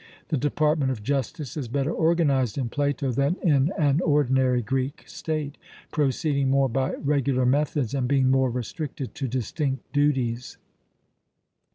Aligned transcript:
The 0.29 0.35
department 0.37 0.89
of 0.89 1.03
justice 1.03 1.55
is 1.55 1.67
better 1.67 1.91
organized 1.91 2.57
in 2.57 2.69
Plato 2.69 3.11
than 3.11 3.35
in 3.43 3.71
an 3.77 4.01
ordinary 4.03 4.63
Greek 4.63 5.03
state, 5.05 5.59
proceeding 5.91 6.49
more 6.49 6.67
by 6.67 6.95
regular 6.95 7.45
methods, 7.45 7.93
and 7.93 8.07
being 8.07 8.31
more 8.31 8.49
restricted 8.49 9.13
to 9.13 9.27
distinct 9.27 9.93
duties. 9.93 10.57